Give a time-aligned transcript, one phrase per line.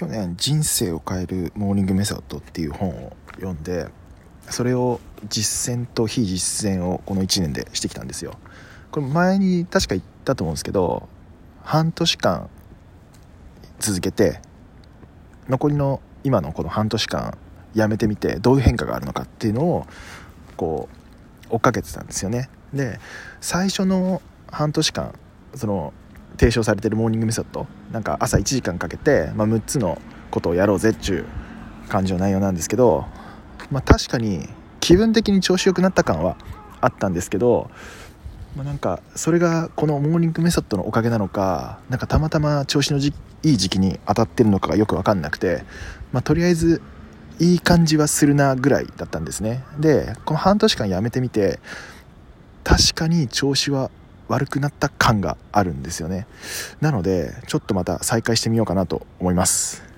[0.00, 3.86] 去年「人生を変えるモーニングメソッド」っていう本を読んで
[4.48, 8.38] それを実践と非実践をこの1年でしてきたんですよ。
[8.92, 11.06] これ前に確か言ったと思うんですけど
[11.62, 12.48] 半年間
[13.78, 14.40] 続けて
[15.50, 17.36] 残りの今のこの半年間
[17.74, 19.86] やめてみてどういう変化があるのかっていうのを
[20.56, 20.88] こ
[21.50, 22.48] う追っかけてたんですよね。
[22.72, 22.98] で
[23.42, 25.14] 最初の半年間
[25.54, 25.92] その
[26.38, 27.66] 提唱されてるモーニングメソッド。
[27.92, 33.06] なんか朝1時間かけて、まあ、6つのことをやろうぜっちゅう感じの内容なんですけど、
[33.70, 34.48] まあ、確かに
[34.80, 36.36] 気分的に調子良くなった感は
[36.80, 37.70] あったんですけど、
[38.56, 43.12] まあ、なんかそれがこのモーニングメソッドのおかげなのかなんかたまたま調子のじ
[43.42, 45.64] いい時期に当たってるのかがよく分かんなくて、
[46.12, 46.82] まあ、とりあえず
[47.38, 49.64] いい感じはするなぐらいだったんですね。
[49.78, 51.58] でこの半年間やめてみて
[52.64, 53.90] 確かに調子は
[54.30, 56.26] 悪くなった感があるんですよね。
[56.80, 59.89] なのでちょっとまた再開してみようかなと思います。